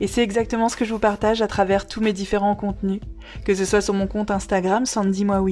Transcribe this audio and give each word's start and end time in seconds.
Et 0.00 0.06
c'est 0.06 0.22
exactement 0.22 0.68
ce 0.68 0.76
que 0.76 0.84
je 0.84 0.92
vous 0.92 0.98
partage 0.98 1.42
à 1.42 1.46
travers 1.46 1.86
tous 1.86 2.00
mes 2.00 2.12
différents 2.12 2.56
contenus, 2.56 3.00
que 3.44 3.54
ce 3.54 3.64
soit 3.64 3.80
sur 3.80 3.94
mon 3.94 4.06
compte 4.06 4.30
Instagram 4.30 4.86
Sandy 4.86 5.24
Moi 5.24 5.44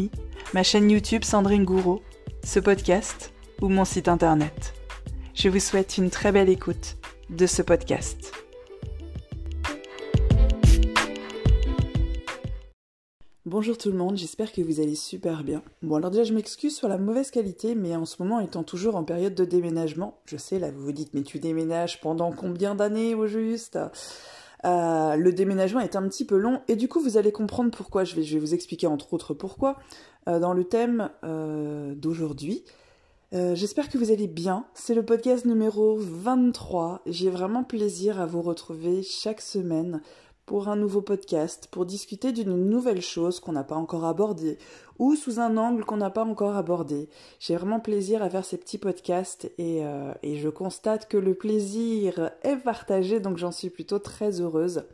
ma 0.55 0.63
chaîne 0.63 0.91
YouTube 0.91 1.25
Sandrine 1.25 1.65
Gouraud, 1.65 2.03
ce 2.45 2.61
podcast 2.61 3.33
ou 3.61 3.69
mon 3.69 3.85
site 3.85 4.09
internet. 4.09 4.75
Je 5.35 5.49
vous 5.49 5.61
souhaite 5.61 5.97
une 5.97 6.11
très 6.11 6.33
belle 6.33 6.49
écoute 6.49 6.97
de 7.31 7.47
ce 7.47 7.63
podcast. 7.63 8.42
Bonjour 13.53 13.77
tout 13.77 13.91
le 13.91 13.99
monde, 13.99 14.17
j'espère 14.17 14.51
que 14.51 14.63
vous 14.63 14.81
allez 14.81 14.95
super 14.95 15.45
bien. 15.45 15.63
Bon 15.83 15.97
alors 15.97 16.11
déjà 16.11 16.25
je 16.25 16.33
m'excuse 16.33 16.75
sur 16.75 16.89
la 16.89 16.97
mauvaise 16.97 17.31
qualité, 17.31 17.75
mais 17.75 17.95
en 17.95 18.07
ce 18.07 18.23
moment 18.23 18.41
étant 18.41 18.63
toujours 18.63 18.97
en 18.97 19.05
période 19.05 19.35
de 19.35 19.45
déménagement, 19.45 20.17
je 20.25 20.39
sais 20.39 20.59
là 20.59 20.71
vous 20.71 20.83
vous 20.83 20.93
dites 20.93 21.13
mais 21.13 21.21
tu 21.21 21.39
déménages 21.39 22.01
pendant 22.01 22.33
combien 22.33 22.75
d'années 22.75 23.15
au 23.15 23.27
juste? 23.27 23.79
Euh, 24.65 25.17
Le 25.17 25.33
déménagement 25.35 25.81
est 25.81 25.97
un 25.97 26.09
petit 26.09 26.25
peu 26.25 26.39
long 26.39 26.63
et 26.67 26.77
du 26.77 26.89
coup 26.89 26.99
vous 27.01 27.19
allez 27.19 27.31
comprendre 27.31 27.71
pourquoi, 27.71 28.05
je 28.05 28.15
vais, 28.19 28.39
vous 28.39 28.55
expliquer 28.55 28.87
entre 28.87 29.13
autres 29.13 29.35
pourquoi 29.35 29.77
euh, 30.31 30.39
dans 30.39 30.55
le 30.55 30.65
thème 30.65 31.11
euh, 31.23 31.95
d'aujourd'hui. 31.95 32.65
J'espère 33.35 33.89
que 33.89 33.97
vous 33.97 34.13
allez 34.13 34.27
bien. 34.27 34.67
C'est 34.75 34.95
le 34.95 35.03
podcast 35.03 35.47
numéro 35.47 35.97
23. 35.99 37.01
J'ai 37.07 37.31
vraiment 37.31 37.65
plaisir 37.65 38.21
à 38.21 38.27
vous 38.27 38.43
retrouver 38.43 39.03
chaque 39.03 39.41
semaine 39.41 40.03
pour 40.47 40.69
un 40.69 40.77
nouveau 40.77 41.03
podcast, 41.03 41.69
pour 41.71 41.87
discuter 41.87 42.33
d'une 42.33 42.69
nouvelle 42.69 43.01
chose 43.01 43.41
qu'on 43.41 43.53
n'a 43.53 43.65
pas 43.65 43.77
encore 43.77 44.05
abordée 44.05 44.59
ou 44.99 45.15
sous 45.17 45.41
un 45.41 45.57
angle 45.57 45.85
qu'on 45.85 45.97
n'a 45.97 46.11
pas 46.11 46.25
encore 46.25 46.57
abordé. 46.57 47.09
J'ai 47.41 47.57
vraiment 47.57 47.81
plaisir 47.81 48.23
à 48.23 48.31
faire 48.31 48.45
ces 48.45 48.59
petits 48.59 48.79
podcasts 48.79 49.51
et, 49.59 49.85
euh, 49.85 50.13
je 50.23 50.49
constate 50.49 51.09
que 51.09 51.17
le 51.17 51.35
plaisir 51.35 52.31
est 52.43 52.57
partagé, 52.57 53.21
donc 53.21 53.39
j'en 53.39 53.53
suis 53.53 53.71
plutôt 53.71 53.99
très 53.99 54.41
heureuse. 54.41 54.85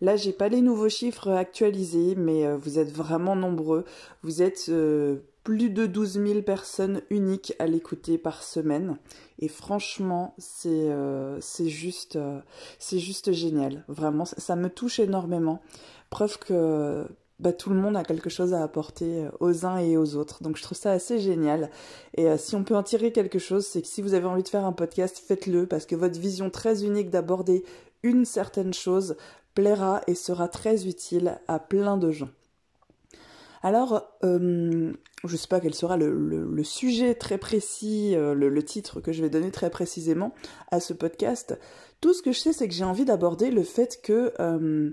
Là, 0.00 0.16
j'ai 0.16 0.32
pas 0.32 0.48
les 0.48 0.60
nouveaux 0.60 0.88
chiffres 0.88 1.30
actualisés, 1.30 2.14
mais 2.16 2.44
euh, 2.46 2.56
vous 2.56 2.78
êtes 2.78 2.92
vraiment 2.92 3.34
nombreux. 3.34 3.84
Vous 4.22 4.42
êtes 4.42 4.66
euh, 4.68 5.16
plus 5.46 5.70
de 5.70 5.86
12 5.86 6.14
000 6.26 6.42
personnes 6.42 7.02
uniques 7.08 7.54
à 7.60 7.68
l'écouter 7.68 8.18
par 8.18 8.42
semaine. 8.42 8.96
Et 9.38 9.46
franchement, 9.46 10.34
c'est 10.38 10.90
euh, 10.90 11.38
juste, 11.64 12.16
euh, 12.16 12.40
juste 12.90 13.30
génial. 13.30 13.84
Vraiment, 13.86 14.24
ça, 14.24 14.56
me 14.56 14.68
touche 14.68 14.98
énormément. 14.98 15.60
Preuve 16.10 16.40
que 16.40 17.06
bah, 17.38 17.52
tout 17.52 17.70
le 17.70 17.76
monde 17.76 17.96
a 17.96 18.02
quelque 18.02 18.28
chose 18.28 18.54
à 18.54 18.62
apporter 18.64 19.22
euh, 19.22 19.30
aux 19.38 19.64
uns 19.64 19.78
et 19.78 19.96
aux 19.96 20.16
autres. 20.16 20.42
Donc 20.42 20.56
je 20.56 20.64
trouve 20.64 20.76
ça 20.76 20.90
assez 20.90 21.20
génial. 21.20 21.70
Et 22.16 22.26
si 22.38 22.56
on 22.56 22.64
peut 22.64 22.74
en 22.74 22.82
tirer 22.82 23.12
quelque 23.12 23.38
chose, 23.38 23.64
c'est 23.64 23.82
que 23.82 23.88
si 23.88 24.02
vous 24.02 24.14
avez 24.14 24.26
envie 24.26 24.42
de 24.42 24.48
faire 24.48 24.66
un 24.66 24.72
podcast, 24.72 25.22
faites-le 25.24 25.68
parce 25.68 25.86
que 25.86 25.94
votre 25.94 26.18
vision 26.18 26.50
très 26.50 26.84
unique 26.84 27.10
d'aborder 27.10 27.64
une 28.02 28.24
certaine 28.24 28.74
chose 28.74 29.16
plaira 29.54 30.00
et 30.08 30.16
sera 30.16 30.48
très 30.48 30.88
utile 30.88 31.38
à 31.46 31.60
plein 31.60 31.98
de 31.98 32.10
gens. 32.10 32.30
Alors, 33.62 34.02
euh, 34.24 34.92
je 35.24 35.32
ne 35.32 35.36
sais 35.36 35.48
pas 35.48 35.60
quel 35.60 35.74
sera 35.74 35.96
le, 35.96 36.62
sujet 36.62 37.14
très 37.14 37.38
précis, 37.38 38.14
euh, 38.14 38.34
le, 38.34 38.62
titre 38.64 39.00
que 39.00 39.12
je 39.12 39.22
vais 39.22 39.30
donner 39.30 39.50
très 39.50 39.70
précisément 39.70 40.34
à 40.70 40.80
ce 40.80 40.92
podcast. 40.92 41.58
Tout 42.00 42.14
ce 42.14 42.22
que 42.22 42.32
je 42.32 42.38
sais, 42.40 42.52
c'est 42.52 42.68
que 42.68 42.74
j'ai 42.74 42.84
envie 42.84 43.04
d'aborder 43.04 43.50
le 43.50 43.62
fait 43.62 44.00
que 44.02 44.32
euh, 44.40 44.90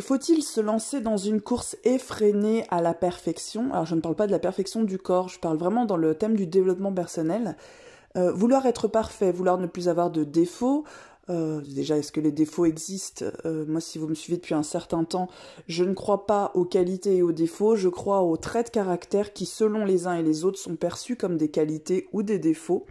faut-il 0.00 0.42
se 0.42 0.60
lancer 0.60 1.00
dans 1.00 1.16
une 1.16 1.40
course 1.40 1.76
effrénée 1.84 2.64
à 2.70 2.82
la 2.82 2.94
perfection? 2.94 3.72
Alors, 3.72 3.86
je 3.86 3.94
ne 3.94 4.00
parle 4.00 4.16
pas 4.16 4.26
de 4.26 4.32
la 4.32 4.38
perfection 4.38 4.82
du 4.82 4.98
corps, 4.98 5.28
je 5.28 5.40
parle 5.40 5.58
vraiment 5.58 5.84
dans 5.84 5.96
le 5.96 6.14
thème 6.14 6.36
du 6.36 6.46
développement 6.46 6.92
personnel. 6.92 7.56
vouloir 8.14 8.66
être 8.66 8.88
parfait, 8.88 9.30
vouloir 9.30 9.58
ne 9.58 9.66
plus 9.66 9.88
avoir 9.88 10.10
de 10.10 10.24
défauts, 10.24 10.84
euh, 11.30 11.60
déjà, 11.60 11.98
est-ce 11.98 12.12
que 12.12 12.20
les 12.20 12.32
défauts 12.32 12.64
existent? 12.64 13.26
Euh, 13.44 13.64
Moi, 13.66 13.80
si 13.80 13.98
vous 13.98 14.08
me 14.08 14.14
suivez 14.14 14.38
depuis 14.38 14.54
un 14.54 14.62
certain 14.62 15.04
temps, 15.04 15.28
je 15.66 15.84
ne 15.84 15.94
crois 15.94 16.26
pas 16.26 16.52
aux 16.54 16.64
qualités 16.64 17.16
et 17.16 17.22
aux 17.22 17.32
défauts, 17.32 17.76
je 17.76 17.88
crois 17.88 18.22
aux 18.22 18.36
traits 18.36 18.66
de 18.66 18.70
caractère 18.70 19.32
qui, 19.32 19.46
selon 19.46 19.84
les 19.84 20.06
uns 20.06 20.14
et 20.14 20.22
les 20.22 20.44
autres, 20.44 20.58
sont 20.58 20.76
perçus 20.76 21.16
comme 21.16 21.36
des 21.36 21.48
qualités 21.48 22.08
ou 22.12 22.22
des 22.22 22.38
défauts. 22.38 22.86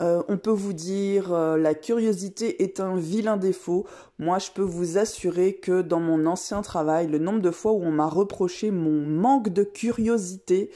Euh, 0.00 0.22
on 0.28 0.38
peut 0.38 0.50
vous 0.50 0.72
dire 0.72 1.32
la 1.32 1.74
curiosité 1.74 2.62
est 2.62 2.80
un 2.80 2.96
vilain 2.96 3.36
défaut. 3.36 3.86
Moi, 4.18 4.38
je 4.38 4.50
peux 4.50 4.62
vous 4.62 4.96
assurer 4.96 5.54
que 5.54 5.82
dans 5.82 6.00
mon 6.00 6.26
ancien 6.26 6.62
travail, 6.62 7.08
le 7.08 7.18
nombre 7.18 7.40
de 7.40 7.50
fois 7.50 7.72
où 7.72 7.82
on 7.82 7.90
m'a 7.92 8.08
reproché 8.08 8.70
mon 8.70 9.06
manque 9.06 9.50
de 9.50 9.64
curiosité, 9.64 10.70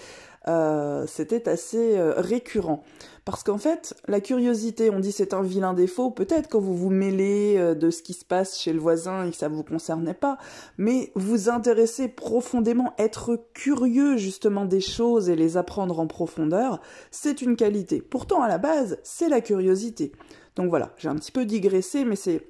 c'était 1.06 1.48
assez 1.48 1.96
récurrent. 2.16 2.84
Parce 3.26 3.42
qu'en 3.42 3.58
fait, 3.58 3.96
la 4.06 4.20
curiosité, 4.20 4.88
on 4.88 5.00
dit 5.00 5.10
c'est 5.10 5.34
un 5.34 5.42
vilain 5.42 5.74
défaut, 5.74 6.12
peut-être 6.12 6.48
quand 6.48 6.60
vous 6.60 6.76
vous 6.76 6.90
mêlez 6.90 7.56
euh, 7.58 7.74
de 7.74 7.90
ce 7.90 8.00
qui 8.00 8.12
se 8.12 8.24
passe 8.24 8.56
chez 8.56 8.72
le 8.72 8.78
voisin 8.78 9.26
et 9.26 9.32
que 9.32 9.36
ça 9.36 9.48
ne 9.48 9.56
vous 9.56 9.64
concernait 9.64 10.14
pas, 10.14 10.38
mais 10.78 11.10
vous 11.16 11.48
intéressez 11.48 12.06
profondément, 12.06 12.94
être 12.98 13.48
curieux 13.52 14.16
justement 14.16 14.64
des 14.64 14.80
choses 14.80 15.28
et 15.28 15.34
les 15.34 15.56
apprendre 15.56 15.98
en 15.98 16.06
profondeur, 16.06 16.80
c'est 17.10 17.42
une 17.42 17.56
qualité. 17.56 18.00
Pourtant, 18.00 18.42
à 18.42 18.48
la 18.48 18.58
base, 18.58 19.00
c'est 19.02 19.28
la 19.28 19.40
curiosité. 19.40 20.12
Donc 20.54 20.68
voilà, 20.70 20.92
j'ai 20.96 21.08
un 21.08 21.16
petit 21.16 21.32
peu 21.32 21.44
digressé, 21.44 22.04
mais 22.04 22.14
c'est 22.14 22.46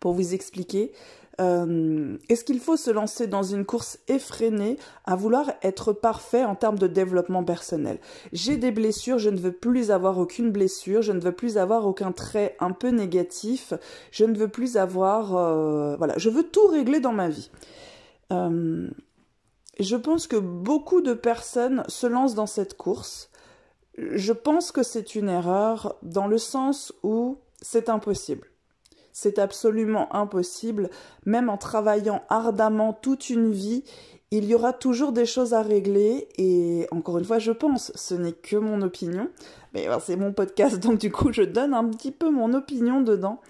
pour 0.00 0.14
vous 0.14 0.32
expliquer 0.32 0.92
euh, 1.40 2.16
est-ce 2.28 2.44
qu'il 2.44 2.60
faut 2.60 2.76
se 2.76 2.90
lancer 2.90 3.26
dans 3.26 3.42
une 3.42 3.64
course 3.64 3.98
effrénée 4.08 4.78
à 5.04 5.16
vouloir 5.16 5.52
être 5.62 5.92
parfait 5.92 6.44
en 6.44 6.54
termes 6.54 6.78
de 6.78 6.86
développement 6.86 7.44
personnel? 7.44 7.98
J'ai 8.32 8.56
des 8.56 8.70
blessures, 8.70 9.18
je 9.18 9.30
ne 9.30 9.38
veux 9.38 9.52
plus 9.52 9.90
avoir 9.90 10.18
aucune 10.18 10.50
blessure, 10.50 11.02
je 11.02 11.12
ne 11.12 11.20
veux 11.20 11.32
plus 11.32 11.58
avoir 11.58 11.86
aucun 11.86 12.12
trait 12.12 12.56
un 12.60 12.70
peu 12.70 12.88
négatif, 12.88 13.72
je 14.10 14.24
ne 14.24 14.36
veux 14.36 14.48
plus 14.48 14.76
avoir... 14.76 15.36
Euh, 15.36 15.96
voilà, 15.96 16.14
je 16.18 16.30
veux 16.30 16.44
tout 16.44 16.66
régler 16.66 17.00
dans 17.00 17.12
ma 17.12 17.28
vie. 17.28 17.50
Euh, 18.32 18.88
je 19.80 19.96
pense 19.96 20.26
que 20.26 20.36
beaucoup 20.36 21.00
de 21.00 21.14
personnes 21.14 21.82
se 21.88 22.06
lancent 22.06 22.34
dans 22.34 22.46
cette 22.46 22.76
course. 22.76 23.30
Je 23.98 24.32
pense 24.32 24.72
que 24.72 24.82
c'est 24.82 25.14
une 25.14 25.28
erreur 25.28 25.96
dans 26.02 26.26
le 26.26 26.38
sens 26.38 26.92
où 27.02 27.38
c'est 27.60 27.88
impossible. 27.88 28.48
C'est 29.16 29.38
absolument 29.38 30.12
impossible. 30.12 30.90
Même 31.24 31.48
en 31.48 31.56
travaillant 31.56 32.22
ardemment 32.28 32.92
toute 32.92 33.30
une 33.30 33.52
vie, 33.52 33.84
il 34.32 34.44
y 34.44 34.56
aura 34.56 34.72
toujours 34.72 35.12
des 35.12 35.24
choses 35.24 35.54
à 35.54 35.62
régler. 35.62 36.26
Et 36.36 36.88
encore 36.90 37.18
une 37.18 37.24
fois, 37.24 37.38
je 37.38 37.52
pense, 37.52 37.92
ce 37.94 38.14
n'est 38.14 38.32
que 38.32 38.56
mon 38.56 38.82
opinion. 38.82 39.30
Mais 39.72 39.86
c'est 40.00 40.16
mon 40.16 40.32
podcast, 40.32 40.80
donc 40.80 40.98
du 40.98 41.12
coup, 41.12 41.32
je 41.32 41.42
donne 41.42 41.74
un 41.74 41.88
petit 41.88 42.10
peu 42.10 42.28
mon 42.28 42.54
opinion 42.54 43.00
dedans. 43.00 43.40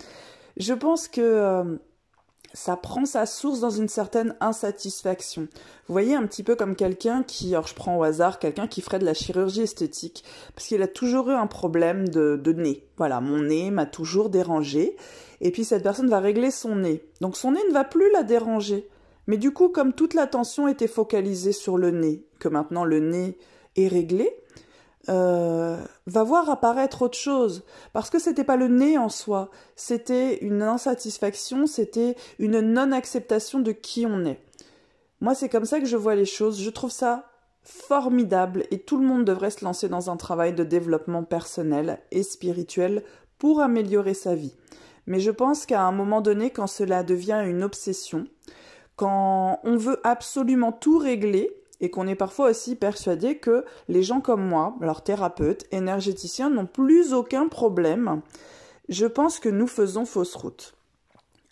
Je 0.59 0.75
pense 0.75 1.09
que... 1.09 1.23
Euh, 1.23 1.77
ça 2.55 2.77
prend 2.77 3.05
sa 3.05 3.27
source 3.27 3.61
dans 3.61 3.71
une 3.71 3.89
certaine 3.89 4.37
insatisfaction. 4.41 5.49
Vous 5.89 5.93
voyez 5.93 6.15
un 6.15 6.25
petit 6.25 6.45
peu 6.45 6.55
comme 6.55 6.77
quelqu'un 6.77 7.25
qui, 7.25 7.53
alors 7.53 7.67
je 7.67 7.75
prends 7.75 7.99
au 7.99 8.05
hasard, 8.05 8.39
quelqu'un 8.39 8.69
qui 8.69 8.81
ferait 8.81 9.01
de 9.01 9.05
la 9.05 9.13
chirurgie 9.13 9.63
esthétique, 9.63 10.25
parce 10.55 10.69
qu'il 10.69 10.81
a 10.81 10.87
toujours 10.87 11.31
eu 11.31 11.35
un 11.35 11.49
problème 11.49 12.09
de, 12.09 12.41
de 12.43 12.53
nez. 12.53 12.87
Voilà, 12.97 13.21
mon 13.21 13.43
nez 13.43 13.73
m'a 13.73 13.87
toujours 13.87 14.31
dérangé, 14.31 14.97
et 15.45 15.53
puis 15.53 15.65
cette 15.65 15.83
personne 15.83 16.09
va 16.09 16.19
régler 16.19 16.51
son 16.51 16.77
nez. 16.77 17.05
Donc 17.21 17.37
son 17.37 17.53
nez 17.53 17.61
ne 17.69 17.73
va 17.73 17.85
plus 17.85 18.11
la 18.13 18.23
déranger. 18.23 18.89
Mais 19.27 19.37
du 19.37 19.53
coup, 19.53 19.69
comme 19.69 19.93
toute 19.93 20.15
l'attention 20.15 20.67
était 20.69 20.89
focalisée 20.89 21.53
sur 21.53 21.79
le 21.79 21.91
nez, 21.91 22.27
que 22.41 22.49
maintenant 22.49 22.85
le 22.85 22.99
nez 22.99 23.39
est 23.77 23.89
réglé, 23.89 24.35
euh, 25.11 25.79
va 26.07 26.25
voir 26.25 26.49
apparaître 26.49 27.03
autre 27.03 27.19
chose. 27.19 27.63
Parce 27.93 28.09
que 28.09 28.19
c'était 28.19 28.43
pas 28.43 28.57
le 28.57 28.69
nez 28.69 28.97
en 28.97 29.11
soi, 29.11 29.51
c'était 29.77 30.39
une 30.39 30.63
insatisfaction, 30.63 31.67
c'était 31.67 32.17
une 32.39 32.61
non-acceptation 32.61 33.61
de 33.61 33.73
qui 33.73 34.07
on 34.07 34.25
est. 34.25 34.41
Moi, 35.21 35.35
c'est 35.35 35.51
comme 35.51 35.67
ça 35.67 35.79
que 35.79 35.87
je 35.87 35.97
vois 35.97 36.15
les 36.15 36.25
choses. 36.25 36.61
Je 36.61 36.71
trouve 36.71 36.91
ça 36.91 37.27
formidable 37.63 38.65
et 38.71 38.79
tout 38.79 38.99
le 38.99 39.07
monde 39.07 39.25
devrait 39.25 39.51
se 39.51 39.65
lancer 39.65 39.89
dans 39.89 40.11
un 40.11 40.17
travail 40.17 40.55
de 40.55 40.65
développement 40.65 41.23
personnel 41.23 42.01
et 42.11 42.23
spirituel 42.23 43.03
pour 43.39 43.61
améliorer 43.61 44.15
sa 44.15 44.35
vie. 44.35 44.55
Mais 45.07 45.21
je 45.21 45.31
pense 45.31 45.67
qu'à 45.67 45.83
un 45.83 45.93
moment 45.93 46.21
donné, 46.21 46.51
quand 46.51 46.67
cela 46.67 47.03
devient 47.03 47.43
une 47.47 47.63
obsession, 47.63 48.27
quand 48.97 49.61
on 49.65 49.77
veut 49.77 50.01
absolument 50.05 50.73
tout 50.73 50.99
régler, 50.99 51.51
et 51.81 51.91
qu'on 51.91 52.07
est 52.07 52.15
parfois 52.15 52.51
aussi 52.51 52.77
persuadé 52.77 53.37
que 53.37 53.65
les 53.89 54.03
gens 54.03 54.21
comme 54.21 54.47
moi, 54.47 54.77
leurs 54.81 55.03
thérapeutes, 55.03 55.67
énergéticiens, 55.71 56.49
n'ont 56.49 56.67
plus 56.67 57.13
aucun 57.13 57.49
problème, 57.49 58.23
je 58.89 59.07
pense 59.07 59.39
que 59.39 59.49
nous 59.49 59.67
faisons 59.67 60.05
fausse 60.07 60.35
route. 60.35 60.75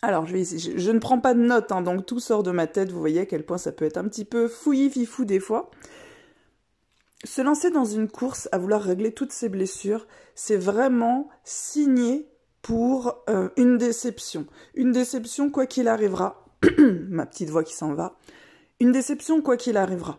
Alors, 0.01 0.25
je, 0.25 0.91
ne 0.91 0.99
prends 0.99 1.19
pas 1.19 1.33
de 1.33 1.39
notes, 1.39 1.71
hein, 1.71 1.81
donc 1.81 2.05
tout 2.05 2.19
sort 2.19 2.43
de 2.43 2.51
ma 2.51 2.67
tête, 2.67 2.91
vous 2.91 2.99
voyez 2.99 3.21
à 3.21 3.25
quel 3.25 3.45
point 3.45 3.57
ça 3.57 3.71
peut 3.71 3.85
être 3.85 3.97
un 3.97 4.07
petit 4.07 4.25
peu 4.25 4.47
fouillis 4.47 4.89
fifou 4.89 5.23
des 5.23 5.39
fois. 5.39 5.71
Se 7.23 7.41
lancer 7.41 7.71
dans 7.71 7.85
une 7.85 8.09
course 8.09 8.49
à 8.51 8.57
vouloir 8.57 8.81
régler 8.81 9.13
toutes 9.13 9.31
ses 9.31 9.47
blessures, 9.47 10.07
c'est 10.35 10.57
vraiment 10.57 11.29
signer 11.45 12.27
pour 12.63 13.23
euh, 13.29 13.49
une 13.57 13.77
déception. 13.77 14.47
Une 14.73 14.91
déception 14.91 15.51
quoi 15.51 15.67
qu'il 15.67 15.87
arrivera. 15.87 16.47
Ma 16.79 17.27
petite 17.27 17.51
voix 17.51 17.63
qui 17.63 17.75
s'en 17.75 17.93
va. 17.93 18.15
Une 18.79 18.91
déception 18.91 19.41
quoi 19.41 19.57
qu'il 19.57 19.77
arrivera. 19.77 20.17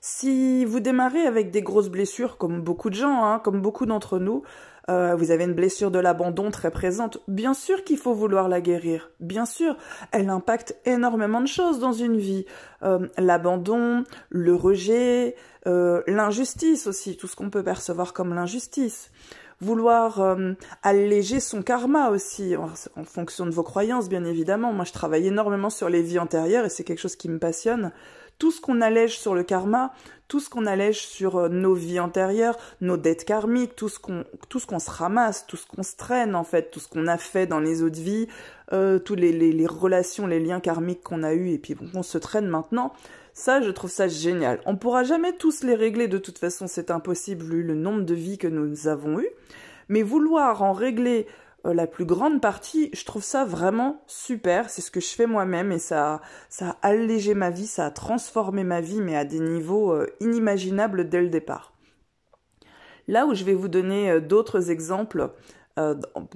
Si 0.00 0.64
vous 0.64 0.80
démarrez 0.80 1.22
avec 1.22 1.50
des 1.50 1.62
grosses 1.62 1.88
blessures, 1.88 2.36
comme 2.36 2.60
beaucoup 2.60 2.90
de 2.90 2.94
gens, 2.94 3.24
hein, 3.24 3.38
comme 3.38 3.62
beaucoup 3.62 3.86
d'entre 3.86 4.18
nous, 4.18 4.42
euh, 4.90 5.14
vous 5.14 5.30
avez 5.30 5.44
une 5.44 5.54
blessure 5.54 5.90
de 5.90 5.98
l'abandon 5.98 6.50
très 6.50 6.70
présente, 6.70 7.18
bien 7.28 7.54
sûr 7.54 7.84
qu'il 7.84 7.98
faut 7.98 8.14
vouloir 8.14 8.48
la 8.48 8.60
guérir. 8.60 9.10
Bien 9.20 9.44
sûr, 9.44 9.76
elle 10.12 10.30
impacte 10.30 10.76
énormément 10.86 11.40
de 11.40 11.46
choses 11.46 11.78
dans 11.78 11.92
une 11.92 12.16
vie. 12.16 12.46
Euh, 12.82 13.06
l'abandon, 13.16 14.04
le 14.30 14.54
rejet, 14.54 15.36
l'injustice 15.66 16.86
aussi, 16.86 17.18
tout 17.18 17.26
ce 17.26 17.36
qu'on 17.36 17.50
peut 17.50 17.62
percevoir 17.62 18.14
comme 18.14 18.34
l'injustice. 18.34 19.10
Vouloir 19.60 20.36
alléger 20.82 21.40
son 21.40 21.62
karma 21.62 22.10
aussi, 22.10 22.54
en 22.56 23.04
fonction 23.04 23.44
de 23.44 23.50
vos 23.50 23.64
croyances 23.64 24.08
bien 24.08 24.24
évidemment. 24.24 24.72
Moi 24.72 24.84
je 24.84 24.92
travaille 24.92 25.26
énormément 25.26 25.70
sur 25.70 25.88
les 25.88 26.02
vies 26.02 26.20
antérieures 26.20 26.64
et 26.64 26.68
c'est 26.68 26.84
quelque 26.84 27.00
chose 27.00 27.16
qui 27.16 27.28
me 27.28 27.38
passionne 27.38 27.90
tout 28.38 28.50
ce 28.50 28.60
qu'on 28.60 28.80
allège 28.80 29.18
sur 29.18 29.34
le 29.34 29.42
karma, 29.42 29.92
tout 30.28 30.40
ce 30.40 30.50
qu'on 30.50 30.66
allège 30.66 31.00
sur 31.00 31.36
euh, 31.36 31.48
nos 31.48 31.74
vies 31.74 32.00
antérieures, 32.00 32.56
nos 32.80 32.96
dettes 32.96 33.24
karmiques, 33.24 33.74
tout 33.76 33.88
ce 33.88 33.98
qu'on 33.98 34.24
tout 34.48 34.60
ce 34.60 34.66
qu'on 34.66 34.78
se 34.78 34.90
ramasse, 34.90 35.46
tout 35.46 35.56
ce 35.56 35.66
qu'on 35.66 35.82
se 35.82 35.96
traîne 35.96 36.34
en 36.34 36.44
fait, 36.44 36.70
tout 36.70 36.80
ce 36.80 36.88
qu'on 36.88 37.06
a 37.06 37.16
fait 37.16 37.46
dans 37.46 37.60
les 37.60 37.82
autres 37.82 38.00
vies, 38.00 38.28
euh, 38.72 38.98
tous 38.98 39.14
les, 39.14 39.32
les, 39.32 39.52
les, 39.52 39.66
relations, 39.66 40.26
les 40.26 40.40
liens 40.40 40.60
karmiques 40.60 41.02
qu'on 41.02 41.22
a 41.22 41.32
eus 41.34 41.50
et 41.50 41.58
puis 41.58 41.74
qu'on 41.74 42.02
se 42.02 42.18
traîne 42.18 42.46
maintenant. 42.46 42.92
Ça, 43.32 43.60
je 43.60 43.70
trouve 43.70 43.90
ça 43.90 44.08
génial. 44.08 44.60
On 44.66 44.76
pourra 44.76 45.04
jamais 45.04 45.32
tous 45.32 45.62
les 45.62 45.76
régler 45.76 46.08
de 46.08 46.18
toute 46.18 46.38
façon, 46.38 46.66
c'est 46.66 46.90
impossible 46.90 47.44
vu 47.44 47.62
le 47.62 47.74
nombre 47.74 48.02
de 48.02 48.14
vies 48.14 48.36
que 48.36 48.48
nous 48.48 48.88
avons 48.88 49.20
eues. 49.20 49.30
Mais 49.88 50.02
vouloir 50.02 50.62
en 50.62 50.72
régler 50.72 51.26
euh, 51.66 51.74
la 51.74 51.86
plus 51.86 52.04
grande 52.04 52.40
partie, 52.40 52.90
je 52.92 53.04
trouve 53.04 53.22
ça 53.22 53.44
vraiment 53.44 54.02
super. 54.06 54.70
C'est 54.70 54.80
ce 54.80 54.90
que 54.90 55.00
je 55.00 55.08
fais 55.08 55.26
moi-même 55.26 55.72
et 55.72 55.78
ça, 55.78 56.20
a 56.60 56.76
allégé 56.82 57.34
ma 57.34 57.50
vie, 57.50 57.66
ça 57.66 57.86
a 57.86 57.90
transformé 57.90 58.64
ma 58.64 58.80
vie, 58.80 59.00
mais 59.00 59.16
à 59.16 59.24
des 59.24 59.40
niveaux 59.40 59.92
euh, 59.92 60.06
inimaginables 60.20 61.08
dès 61.08 61.20
le 61.20 61.28
départ. 61.28 61.72
Là 63.08 63.26
où 63.26 63.34
je 63.34 63.44
vais 63.44 63.54
vous 63.54 63.68
donner 63.68 64.10
euh, 64.10 64.20
d'autres 64.20 64.70
exemples 64.70 65.32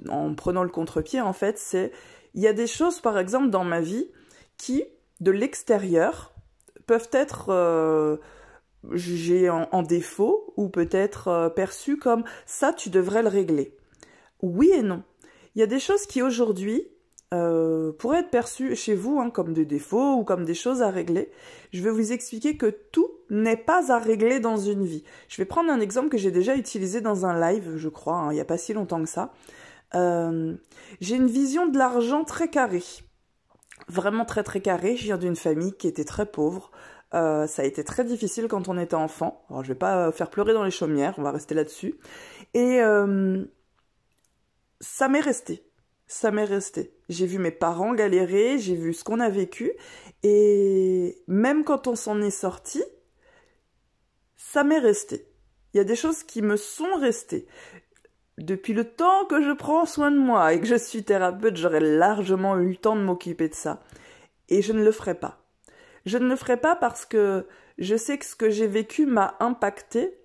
en, 0.09 0.33
prenant 0.35 0.63
le 0.63 0.69
contre-pied, 0.69 1.19
en 1.19 1.33
fait, 1.33 1.57
c'est 1.59 1.91
il 2.33 2.41
y 2.41 2.47
a 2.47 2.53
des 2.53 2.67
choses, 2.67 3.01
par 3.01 3.19
exemple, 3.19 3.49
dans 3.49 3.65
ma 3.65 3.81
vie 3.81 4.09
qui, 4.57 4.85
de 5.19 5.31
l'extérieur, 5.31 6.33
peuvent 6.87 7.09
être 7.11 8.19
jugées 8.91 9.49
en, 9.49 9.83
défaut 9.83 10.53
ou 10.55 10.69
peut-être 10.69 11.51
perçues 11.57 11.97
comme 11.97 12.23
ça, 12.45 12.71
tu 12.71 12.89
devrais 12.89 13.21
le 13.21 13.27
régler. 13.27 13.77
Oui 14.41 14.71
et 14.73 14.81
non. 14.81 15.03
Il 15.55 15.59
y 15.59 15.63
a 15.63 15.67
des 15.67 15.79
choses 15.79 16.05
qui 16.05 16.21
aujourd'hui 16.21 16.87
euh, 17.33 17.91
pourraient 17.93 18.19
être 18.19 18.29
perçues 18.29 18.75
chez 18.75 18.93
vous 18.93 19.19
hein, 19.19 19.31
comme 19.31 19.53
des 19.53 19.65
défauts 19.65 20.13
ou 20.15 20.23
comme 20.23 20.45
des 20.45 20.53
choses 20.53 20.81
à 20.81 20.91
régler. 20.91 21.31
Je 21.71 21.81
vais 21.81 21.89
vous 21.89 22.11
expliquer 22.11 22.57
que 22.57 22.67
tout 22.91 23.09
n'est 23.29 23.57
pas 23.57 23.91
à 23.91 23.97
régler 23.97 24.39
dans 24.39 24.57
une 24.57 24.85
vie. 24.85 25.03
Je 25.29 25.37
vais 25.37 25.45
prendre 25.45 25.71
un 25.71 25.79
exemple 25.79 26.09
que 26.09 26.17
j'ai 26.17 26.31
déjà 26.31 26.55
utilisé 26.55 27.01
dans 27.01 27.25
un 27.25 27.39
live, 27.39 27.75
je 27.75 27.89
crois, 27.89 28.17
hein, 28.17 28.31
il 28.31 28.35
n'y 28.35 28.41
a 28.41 28.45
pas 28.45 28.57
si 28.57 28.73
longtemps 28.73 29.01
que 29.01 29.09
ça. 29.09 29.33
Euh, 29.95 30.55
j'ai 31.01 31.15
une 31.15 31.27
vision 31.27 31.67
de 31.67 31.77
l'argent 31.77 32.23
très 32.23 32.49
carrée. 32.49 32.83
Vraiment 33.87 34.25
très 34.25 34.43
très 34.43 34.61
carrée. 34.61 34.95
Je 34.95 35.03
viens 35.03 35.17
d'une 35.17 35.35
famille 35.35 35.73
qui 35.73 35.87
était 35.87 36.05
très 36.05 36.27
pauvre. 36.27 36.71
Euh, 37.15 37.47
ça 37.47 37.63
a 37.63 37.65
été 37.65 37.83
très 37.83 38.03
difficile 38.03 38.47
quand 38.47 38.69
on 38.69 38.77
était 38.77 38.95
enfant. 38.95 39.43
Alors 39.49 39.63
je 39.63 39.69
vais 39.69 39.77
pas 39.77 40.11
faire 40.11 40.29
pleurer 40.29 40.53
dans 40.53 40.63
les 40.63 40.71
chaumières, 40.71 41.15
on 41.17 41.23
va 41.23 41.31
rester 41.31 41.55
là-dessus. 41.55 41.95
Et 42.53 42.79
ça 44.83 45.07
m'est 45.07 45.21
resté. 45.21 45.63
Ça 46.07 46.29
m'est 46.29 46.43
resté. 46.43 46.93
J'ai 47.07 47.25
vu 47.25 47.39
mes 47.39 47.51
parents 47.51 47.93
galérer, 47.93 48.59
j'ai 48.59 48.75
vu 48.75 48.93
ce 48.93 49.03
qu'on 49.03 49.21
a 49.21 49.29
vécu, 49.29 49.71
et 50.21 51.23
même 51.27 51.63
quand 51.63 51.87
on 51.87 51.95
s'en 51.95 52.21
est 52.21 52.29
sorti, 52.29 52.83
ça 54.35 54.63
m'est 54.63 54.79
resté. 54.79 55.25
Il 55.73 55.77
y 55.77 55.79
a 55.79 55.85
des 55.85 55.95
choses 55.95 56.23
qui 56.23 56.41
me 56.41 56.57
sont 56.57 56.95
restées. 56.95 57.47
Depuis 58.37 58.73
le 58.73 58.83
temps 58.83 59.25
que 59.25 59.41
je 59.41 59.51
prends 59.51 59.85
soin 59.85 60.11
de 60.11 60.17
moi 60.17 60.53
et 60.53 60.59
que 60.59 60.67
je 60.67 60.75
suis 60.75 61.03
thérapeute, 61.03 61.55
j'aurais 61.55 61.79
largement 61.79 62.57
eu 62.57 62.71
le 62.71 62.75
temps 62.75 62.95
de 62.95 63.01
m'occuper 63.01 63.47
de 63.47 63.55
ça. 63.55 63.81
Et 64.49 64.61
je 64.61 64.73
ne 64.73 64.83
le 64.83 64.91
ferai 64.91 65.15
pas. 65.15 65.45
Je 66.05 66.17
ne 66.17 66.27
le 66.27 66.35
ferai 66.35 66.57
pas 66.57 66.75
parce 66.75 67.05
que 67.05 67.47
je 67.77 67.95
sais 67.95 68.17
que 68.17 68.25
ce 68.25 68.35
que 68.35 68.49
j'ai 68.49 68.67
vécu 68.67 69.05
m'a 69.05 69.37
impacté 69.39 70.19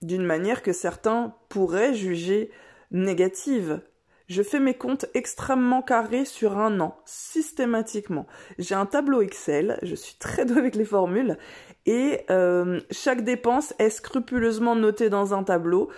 d'une 0.00 0.24
manière 0.24 0.62
que 0.62 0.72
certains 0.72 1.34
pourraient 1.48 1.94
juger 1.94 2.50
négative. 2.90 3.82
Je 4.28 4.42
fais 4.42 4.60
mes 4.60 4.74
comptes 4.74 5.06
extrêmement 5.14 5.80
carrés 5.80 6.26
sur 6.26 6.58
un 6.58 6.80
an, 6.80 7.00
systématiquement. 7.06 8.26
J'ai 8.58 8.74
un 8.74 8.84
tableau 8.84 9.22
Excel, 9.22 9.78
je 9.82 9.94
suis 9.94 10.16
très 10.16 10.44
douée 10.44 10.58
avec 10.58 10.74
les 10.74 10.84
formules, 10.84 11.38
et 11.86 12.20
euh, 12.30 12.80
chaque 12.90 13.24
dépense 13.24 13.72
est 13.78 13.88
scrupuleusement 13.88 14.76
notée 14.76 15.08
dans 15.08 15.32
un 15.32 15.44
tableau. 15.44 15.88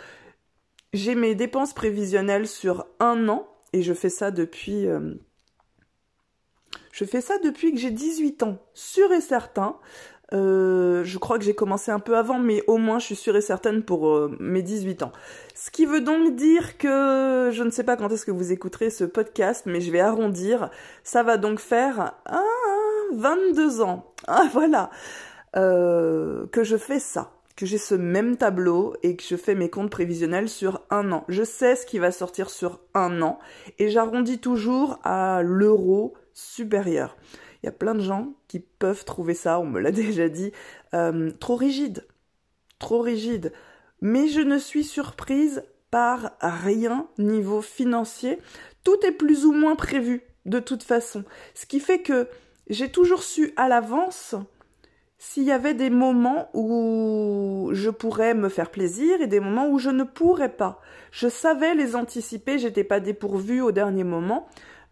J'ai 0.93 1.17
mes 1.17 1.35
dépenses 1.35 1.75
prévisionnelles 1.75 2.47
sur 2.47 2.87
un 3.01 3.29
an, 3.29 3.49
et 3.73 3.83
je 3.83 3.93
fais 3.93 4.11
ça 4.11 4.31
depuis... 4.31 4.87
Euh, 4.87 5.15
je 6.93 7.05
fais 7.05 7.21
ça 7.21 7.39
depuis 7.39 7.73
que 7.73 7.79
j'ai 7.79 7.91
18 7.91 8.45
ans, 8.45 8.59
sûr 8.75 9.13
et 9.13 9.21
certain. 9.21 9.77
Euh, 10.33 11.03
je 11.05 11.19
crois 11.19 11.39
que 11.39 11.45
j'ai 11.45 11.55
commencé 11.55 11.91
un 11.91 11.99
peu 11.99 12.17
avant, 12.17 12.39
mais 12.39 12.63
au 12.67 12.77
moins 12.77 12.99
je 12.99 13.07
suis 13.07 13.17
sûre 13.17 13.37
et 13.37 13.41
certaine 13.41 13.83
pour 13.83 14.09
euh, 14.09 14.37
mes 14.39 14.63
18 14.63 15.03
ans. 15.03 15.13
Ce 15.55 15.71
qui 15.71 15.87
veut 15.87 16.01
donc 16.01 16.37
dire 16.37 16.79
que 16.79 17.51
je 17.53 17.63
ne 17.63 17.71
sais 17.71 17.85
pas 17.85 17.97
quand 17.97 18.11
est-ce 18.11 18.25
que 18.25 18.31
vous 18.31 18.53
écouterez 18.53 18.91
ce 18.91 19.05
podcast, 19.05 19.65
mais 19.67 19.81
je 19.81 19.91
vais 19.91 20.01
arrondir. 20.01 20.71
Ça 21.03 21.23
va 21.23 21.37
donc 21.37 21.59
faire 21.59 22.15
ah, 22.27 22.43
22 23.13 23.81
ans. 23.83 24.07
Ah 24.27 24.49
voilà. 24.53 24.91
Euh, 25.57 26.47
que 26.53 26.63
je 26.63 26.77
fais 26.77 27.01
ça. 27.01 27.33
Que 27.57 27.65
j'ai 27.67 27.79
ce 27.79 27.95
même 27.95 28.37
tableau 28.37 28.95
et 29.03 29.17
que 29.17 29.23
je 29.27 29.35
fais 29.35 29.55
mes 29.55 29.71
comptes 29.71 29.91
prévisionnels 29.91 30.49
sur 30.49 30.83
un 30.91 31.11
an. 31.11 31.25
Je 31.29 31.43
sais 31.43 31.75
ce 31.75 31.87
qui 31.87 31.99
va 31.99 32.13
sortir 32.13 32.51
sur 32.51 32.81
un 32.95 33.23
an 33.23 33.39
et 33.79 33.89
j'arrondis 33.89 34.39
toujours 34.39 34.99
à 35.05 35.43
l'euro 35.43 36.15
supérieur. 36.35 37.17
Il 37.63 37.67
y 37.67 37.69
a 37.69 37.73
plein 37.73 37.95
de 37.95 38.01
gens 38.01 38.33
qui 38.49 38.61
peuvent 38.61 39.05
trouver 39.05 39.35
ça, 39.35 39.61
on 39.61 39.67
me 39.67 39.81
l'a 39.81 39.93
déjà 39.93 40.29
dit, 40.29 40.53
euh, 40.95 41.31
trop 41.39 41.57
rigide. 41.57 42.07
Trop 42.79 43.01
rigide. 43.01 43.53
Mais 44.01 44.29
je 44.29 44.41
ne 44.41 44.59
suis 44.59 44.85
surprise 44.85 45.63
par 45.91 46.33
rien 46.41 47.09
niveau 47.19 47.61
financier. 47.61 48.39
Tout 48.85 48.97
est 49.05 49.13
plus 49.13 49.45
ou 49.45 49.53
moins 49.53 49.77
prévu, 49.77 50.23
de 50.47 50.61
toute 50.61 50.83
façon. 50.83 51.25
Ce 51.55 51.67
qui 51.67 51.81
fait 51.81 52.01
que 52.01 52.29
j'ai 52.69 52.91
toujours 52.91 53.23
su 53.23 53.53
à 53.57 53.69
l'avance 53.69 54.35
s'il 55.19 55.43
y 55.43 55.53
avait 55.53 55.75
des 55.75 55.91
moments 55.91 56.49
où 56.55 57.69
je 57.73 57.91
pourrais 57.91 58.33
me 58.33 58.49
faire 58.49 58.71
plaisir 58.71 59.21
et 59.21 59.27
des 59.27 59.39
moments 59.39 59.69
où 59.69 59.79
je 59.79 59.91
ne 59.91 60.03
pourrais 60.03 60.49
pas. 60.57 60.81
Je 61.11 61.29
savais 61.29 61.75
les 61.75 61.95
anticiper, 61.95 62.59
j'étais 62.59 62.85
pas 62.85 63.01
dépourvue 63.01 63.61
au 63.61 63.71
dernier 63.71 64.03
moment. 64.03 64.49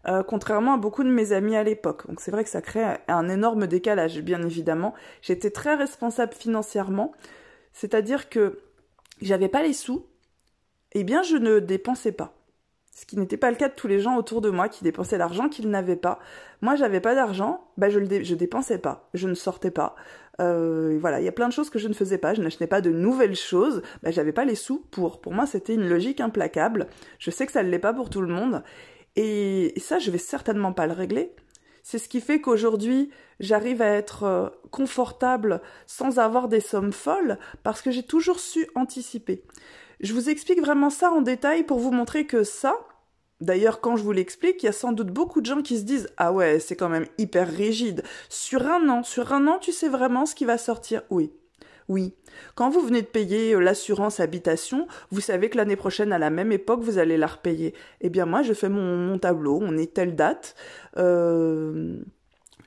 Euh, 0.07 0.23
contrairement 0.23 0.75
à 0.75 0.77
beaucoup 0.77 1.03
de 1.03 1.09
mes 1.09 1.33
amis 1.33 1.57
à 1.57 1.63
l'époque. 1.63 2.07
Donc 2.07 2.21
c'est 2.21 2.31
vrai 2.31 2.43
que 2.45 2.49
ça 2.49 2.61
crée 2.61 2.85
un 3.07 3.27
énorme 3.27 3.67
décalage, 3.67 4.21
bien 4.21 4.41
évidemment. 4.41 4.93
J'étais 5.21 5.51
très 5.51 5.75
responsable 5.75 6.33
financièrement, 6.33 7.11
c'est-à-dire 7.73 8.29
que 8.29 8.59
j'avais 9.21 9.49
pas 9.49 9.61
les 9.61 9.73
sous, 9.73 10.05
et 10.93 11.01
eh 11.01 11.03
bien 11.03 11.21
je 11.21 11.35
ne 11.35 11.59
dépensais 11.59 12.13
pas. 12.13 12.33
Ce 12.95 13.05
qui 13.05 13.17
n'était 13.17 13.37
pas 13.37 13.49
le 13.49 13.55
cas 13.55 13.69
de 13.69 13.75
tous 13.75 13.87
les 13.87 13.99
gens 13.99 14.17
autour 14.17 14.41
de 14.41 14.49
moi 14.49 14.67
qui 14.67 14.83
dépensaient 14.83 15.17
l'argent 15.17 15.47
qu'ils 15.47 15.69
n'avaient 15.69 15.95
pas. 15.95 16.19
Moi, 16.61 16.75
j'avais 16.75 16.99
pas 16.99 17.15
d'argent, 17.15 17.69
bah 17.77 17.89
je 17.89 17.99
je 17.99 18.35
dépensais 18.35 18.77
pas, 18.77 19.09
je 19.13 19.27
ne 19.27 19.35
sortais 19.35 19.71
pas. 19.71 19.95
Euh, 20.41 20.97
voilà, 20.99 21.19
il 21.19 21.25
y 21.25 21.29
a 21.29 21.33
plein 21.33 21.47
de 21.47 21.53
choses 21.53 21.69
que 21.69 21.79
je 21.79 21.87
ne 21.87 21.93
faisais 21.93 22.17
pas. 22.17 22.33
Je 22.33 22.41
n'achetais 22.41 22.67
pas 22.67 22.81
de 22.81 22.91
nouvelles 22.91 23.35
choses. 23.35 23.81
Bah, 24.03 24.11
j'avais 24.11 24.31
pas 24.31 24.45
les 24.45 24.55
sous 24.55 24.79
pour. 24.91 25.21
Pour 25.21 25.33
moi, 25.33 25.45
c'était 25.45 25.73
une 25.73 25.87
logique 25.87 26.21
implacable. 26.21 26.87
Je 27.19 27.31
sais 27.31 27.45
que 27.45 27.51
ça 27.51 27.63
ne 27.63 27.69
l'est 27.69 27.79
pas 27.79 27.93
pour 27.93 28.09
tout 28.09 28.21
le 28.21 28.27
monde. 28.27 28.63
Et 29.21 29.73
ça, 29.81 29.99
je 29.99 30.11
vais 30.11 30.17
certainement 30.17 30.71
pas 30.71 30.87
le 30.87 30.93
régler 30.93 31.33
C'est 31.83 31.97
ce 31.97 32.07
qui 32.07 32.21
fait 32.21 32.39
qu'aujourd'hui, 32.39 33.09
j'arrive 33.41 33.81
à 33.81 33.87
être 33.87 34.23
euh, 34.23 34.47
confortable 34.71 35.61
sans 35.87 36.19
avoir 36.19 36.47
des 36.47 36.61
sommes 36.61 36.93
folles 36.93 37.37
parce 37.61 37.81
que 37.81 37.91
j'ai 37.91 38.03
toujours 38.03 38.39
su 38.39 38.69
anticiper. 38.75 39.43
Je 39.99 40.13
vous 40.13 40.29
explique 40.29 40.61
vraiment 40.61 40.89
ça 40.89 41.11
en 41.11 41.19
détail 41.19 41.63
pour 41.63 41.79
vous 41.79 41.91
montrer 41.91 42.25
que 42.25 42.43
ça, 42.45 42.77
D'ailleurs, 43.41 43.79
quand 43.79 43.95
je 43.95 44.03
vous 44.03 44.11
l'explique, 44.11 44.63
il 44.63 44.65
y 44.65 44.69
a 44.69 44.73
sans 44.73 44.91
doute 44.91 45.11
beaucoup 45.11 45.39
de 45.39 45.45
gens 45.45 45.61
qui 45.61 45.77
se 45.77 45.83
disent 45.83 46.09
Ah 46.17 46.33
ouais, 46.33 46.59
c'est 46.59 46.75
quand 46.75 46.89
même 46.89 47.07
hyper 47.17 47.49
rigide. 47.49 48.03
Sur 48.27 48.67
un 48.67 48.89
an, 48.89 49.01
sur 49.01 49.31
un 49.31 49.47
an, 49.47 49.59
tu 49.59 49.71
sais 49.71 49.87
vraiment 49.87 50.25
ce 50.25 50.35
qui 50.35 50.43
va 50.43 50.57
sortir 50.57 51.03
Oui. 51.09 51.31
Oui. 51.89 52.13
Quand 52.53 52.69
vous 52.69 52.81
venez 52.81 53.01
de 53.01 53.07
payer 53.07 53.55
euh, 53.55 53.59
l'assurance 53.59 54.19
habitation, 54.19 54.87
vous 55.09 55.21
savez 55.21 55.49
que 55.49 55.57
l'année 55.57 55.75
prochaine, 55.75 56.13
à 56.13 56.19
la 56.19 56.29
même 56.29 56.51
époque, 56.51 56.81
vous 56.81 56.99
allez 56.99 57.17
la 57.17 57.25
repayer. 57.25 57.73
Eh 57.99 58.09
bien, 58.09 58.27
moi, 58.27 58.43
je 58.43 58.53
fais 58.53 58.69
mon, 58.69 59.17
tableau, 59.17 59.59
on 59.61 59.75
est 59.75 59.93
telle 59.93 60.15
date. 60.15 60.55
Euh, 60.97 61.97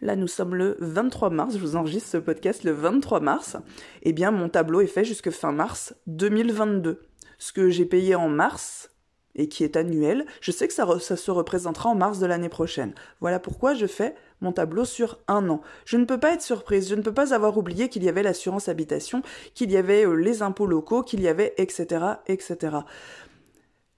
là, 0.00 0.16
nous 0.16 0.26
sommes 0.26 0.56
le 0.56 0.76
23 0.80 1.30
mars, 1.30 1.54
je 1.54 1.60
vous 1.60 1.76
enregistre 1.76 2.10
ce 2.10 2.16
podcast 2.18 2.64
le 2.64 2.72
23 2.72 3.20
mars. 3.20 3.56
Eh 4.02 4.12
bien, 4.12 4.32
mon 4.32 4.48
tableau 4.48 4.80
est 4.80 4.88
fait 4.88 5.04
jusque 5.04 5.30
fin 5.30 5.52
mars 5.52 5.94
2022. 6.08 7.00
Ce 7.38 7.52
que 7.52 7.70
j'ai 7.70 7.86
payé 7.86 8.16
en 8.16 8.28
mars, 8.28 8.90
et 9.34 9.48
qui 9.48 9.64
est 9.64 9.76
annuel, 9.76 10.26
je 10.40 10.50
sais 10.50 10.68
que 10.68 10.74
ça, 10.74 10.86
ça 11.00 11.16
se 11.16 11.30
représentera 11.30 11.88
en 11.88 11.94
mars 11.94 12.18
de 12.18 12.26
l'année 12.26 12.48
prochaine. 12.48 12.92
Voilà 13.20 13.38
pourquoi 13.38 13.74
je 13.74 13.86
fais 13.86 14.14
mon 14.42 14.52
tableau 14.52 14.84
sur 14.84 15.18
un 15.28 15.48
an. 15.48 15.62
Je 15.84 15.96
ne 15.96 16.04
peux 16.04 16.18
pas 16.18 16.34
être 16.34 16.42
surprise, 16.42 16.88
je 16.88 16.94
ne 16.94 17.02
peux 17.02 17.14
pas 17.14 17.34
avoir 17.34 17.56
oublié 17.56 17.88
qu'il 17.88 18.04
y 18.04 18.08
avait 18.08 18.22
l'assurance 18.22 18.68
habitation, 18.68 19.22
qu'il 19.54 19.70
y 19.70 19.76
avait 19.76 20.04
euh, 20.04 20.14
les 20.14 20.42
impôts 20.42 20.66
locaux, 20.66 21.02
qu'il 21.02 21.22
y 21.22 21.28
avait 21.28 21.54
etc. 21.56 22.04
etc. 22.26 22.76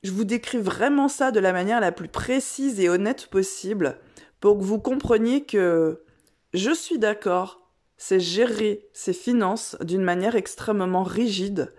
Je 0.02 0.12
vous 0.12 0.24
décris 0.24 0.58
vraiment 0.58 1.08
ça 1.08 1.30
de 1.30 1.40
la 1.40 1.52
manière 1.52 1.80
la 1.80 1.90
plus 1.90 2.08
précise 2.08 2.78
et 2.78 2.88
honnête 2.88 3.26
possible 3.26 3.98
pour 4.40 4.58
que 4.58 4.62
vous 4.62 4.78
compreniez 4.78 5.44
que 5.44 6.02
je 6.52 6.70
suis 6.70 6.98
d'accord, 6.98 7.70
c'est 7.96 8.20
gérer 8.20 8.86
ses 8.92 9.14
finances 9.14 9.76
d'une 9.80 10.02
manière 10.02 10.36
extrêmement 10.36 11.02
rigide 11.02 11.72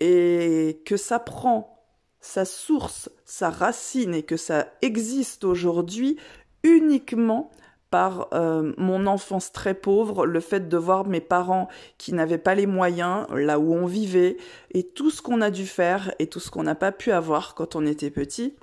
et 0.00 0.82
que 0.84 0.96
ça 0.96 1.20
prend 1.20 1.78
sa 2.20 2.44
source, 2.44 3.10
sa 3.24 3.50
racine 3.50 4.14
et 4.14 4.24
que 4.24 4.36
ça 4.36 4.66
existe 4.82 5.44
aujourd'hui 5.44 6.16
uniquement 6.64 7.50
par 7.90 8.28
euh, 8.32 8.72
mon 8.76 9.06
enfance 9.06 9.52
très 9.52 9.74
pauvre, 9.74 10.26
le 10.26 10.40
fait 10.40 10.68
de 10.68 10.76
voir 10.76 11.06
mes 11.06 11.20
parents 11.20 11.68
qui 11.96 12.12
n'avaient 12.12 12.38
pas 12.38 12.54
les 12.54 12.66
moyens 12.66 13.26
là 13.30 13.58
où 13.58 13.74
on 13.74 13.86
vivait, 13.86 14.36
et 14.72 14.82
tout 14.82 15.10
ce 15.10 15.22
qu'on 15.22 15.40
a 15.40 15.50
dû 15.50 15.66
faire 15.66 16.12
et 16.18 16.26
tout 16.26 16.40
ce 16.40 16.50
qu'on 16.50 16.62
n'a 16.62 16.74
pas 16.74 16.92
pu 16.92 17.12
avoir 17.12 17.54
quand 17.54 17.76
on 17.76 17.86
était 17.86 18.10
petit, 18.10 18.54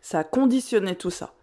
ça 0.00 0.20
a 0.20 0.24
conditionné 0.24 0.94
tout 0.94 1.10
ça. 1.10 1.34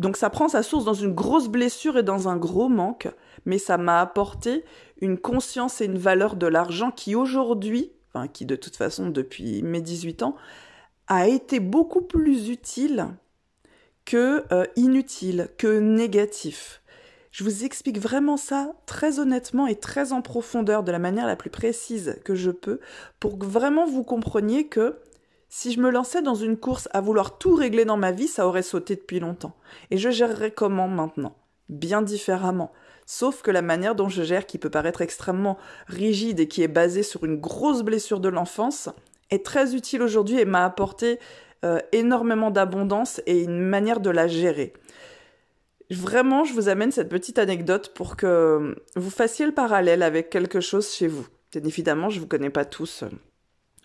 Donc 0.00 0.16
ça 0.16 0.30
prend 0.30 0.48
sa 0.48 0.62
source 0.62 0.84
dans 0.84 0.94
une 0.94 1.14
grosse 1.14 1.48
blessure 1.48 1.98
et 1.98 2.02
dans 2.02 2.28
un 2.28 2.36
gros 2.36 2.68
manque, 2.68 3.08
mais 3.44 3.58
ça 3.58 3.78
m'a 3.78 4.00
apporté 4.00 4.64
une 5.00 5.18
conscience 5.18 5.80
et 5.80 5.84
une 5.84 5.98
valeur 5.98 6.36
de 6.36 6.46
l'argent 6.46 6.90
qui 6.90 7.14
aujourd'hui 7.14 7.92
qui 8.32 8.46
de 8.46 8.56
toute 8.56 8.76
façon 8.76 9.08
depuis 9.08 9.62
mes 9.62 9.80
18 9.80 10.22
ans, 10.22 10.36
a 11.06 11.28
été 11.28 11.60
beaucoup 11.60 12.02
plus 12.02 12.48
utile 12.48 13.08
que 14.04 14.44
euh, 14.52 14.64
inutile, 14.76 15.48
que 15.58 15.78
négatif. 15.78 16.82
Je 17.30 17.42
vous 17.42 17.64
explique 17.64 17.98
vraiment 17.98 18.36
ça 18.36 18.72
très 18.86 19.18
honnêtement 19.18 19.66
et 19.66 19.74
très 19.74 20.12
en 20.12 20.22
profondeur, 20.22 20.84
de 20.84 20.92
la 20.92 21.00
manière 21.00 21.26
la 21.26 21.36
plus 21.36 21.50
précise 21.50 22.20
que 22.24 22.34
je 22.34 22.50
peux, 22.52 22.78
pour 23.18 23.38
que 23.38 23.46
vraiment 23.46 23.86
vous 23.86 24.04
compreniez 24.04 24.68
que 24.68 25.00
si 25.48 25.72
je 25.72 25.80
me 25.80 25.90
lançais 25.90 26.22
dans 26.22 26.34
une 26.34 26.56
course 26.56 26.88
à 26.92 27.00
vouloir 27.00 27.38
tout 27.38 27.54
régler 27.54 27.84
dans 27.84 27.96
ma 27.96 28.12
vie, 28.12 28.28
ça 28.28 28.46
aurait 28.46 28.62
sauté 28.62 28.96
depuis 28.96 29.20
longtemps. 29.20 29.56
Et 29.90 29.98
je 29.98 30.10
gérerais 30.10 30.50
comment 30.50 30.88
maintenant? 30.88 31.36
Bien 31.68 32.02
différemment. 32.02 32.72
Sauf 33.06 33.42
que 33.42 33.50
la 33.50 33.62
manière 33.62 33.94
dont 33.94 34.08
je 34.08 34.22
gère, 34.22 34.46
qui 34.46 34.58
peut 34.58 34.70
paraître 34.70 35.02
extrêmement 35.02 35.58
rigide 35.86 36.40
et 36.40 36.48
qui 36.48 36.62
est 36.62 36.68
basée 36.68 37.02
sur 37.02 37.24
une 37.24 37.36
grosse 37.36 37.82
blessure 37.82 38.20
de 38.20 38.28
l'enfance, 38.28 38.88
est 39.30 39.44
très 39.44 39.74
utile 39.74 40.02
aujourd'hui 40.02 40.38
et 40.38 40.44
m'a 40.44 40.64
apporté 40.64 41.18
euh, 41.64 41.78
énormément 41.92 42.50
d'abondance 42.50 43.22
et 43.24 43.42
une 43.42 43.58
manière 43.58 44.00
de 44.00 44.10
la 44.10 44.28
gérer. 44.28 44.74
Vraiment, 45.90 46.44
je 46.44 46.52
vous 46.52 46.68
amène 46.68 46.92
cette 46.92 47.08
petite 47.08 47.38
anecdote 47.38 47.94
pour 47.94 48.16
que 48.16 48.76
vous 48.96 49.10
fassiez 49.10 49.46
le 49.46 49.52
parallèle 49.52 50.02
avec 50.02 50.28
quelque 50.28 50.60
chose 50.60 50.92
chez 50.92 51.06
vous. 51.06 51.26
Bien 51.52 51.62
évidemment, 51.64 52.10
je 52.10 52.16
ne 52.16 52.20
vous 52.20 52.26
connais 52.26 52.50
pas 52.50 52.66
tous 52.66 53.02
euh, 53.02 53.08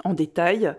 en 0.03 0.13
détail, 0.13 0.75